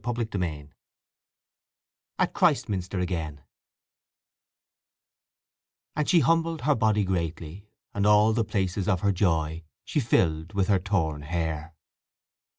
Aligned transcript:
Part 0.03 0.17
Sixth 0.17 0.67
AT 2.17 2.33
CHRISTMINSTER 2.33 2.97
AGAIN_"… 3.01 3.35
And 5.95 6.09
she 6.09 6.21
humbled 6.21 6.61
her 6.61 6.73
body 6.73 7.03
greatly, 7.03 7.67
and 7.93 8.07
all 8.07 8.33
the 8.33 8.43
places 8.43 8.87
of 8.87 9.01
her 9.01 9.11
joy 9.11 9.61
she 9.85 9.99
filled 9.99 10.53
with 10.53 10.69
her 10.69 10.79
torn 10.79 11.21
hair." 11.21 11.75